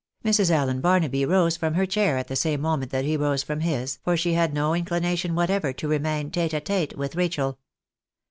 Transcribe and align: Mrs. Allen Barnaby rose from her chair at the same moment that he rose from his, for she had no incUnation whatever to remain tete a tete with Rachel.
Mrs. 0.25 0.49
Allen 0.49 0.81
Barnaby 0.81 1.27
rose 1.27 1.55
from 1.55 1.75
her 1.75 1.85
chair 1.85 2.17
at 2.17 2.27
the 2.27 2.35
same 2.35 2.61
moment 2.61 2.91
that 2.91 3.05
he 3.05 3.15
rose 3.15 3.43
from 3.43 3.59
his, 3.59 3.99
for 4.03 4.17
she 4.17 4.33
had 4.33 4.51
no 4.51 4.71
incUnation 4.73 5.35
whatever 5.35 5.71
to 5.73 5.87
remain 5.87 6.31
tete 6.31 6.55
a 6.55 6.59
tete 6.59 6.97
with 6.97 7.15
Rachel. 7.15 7.59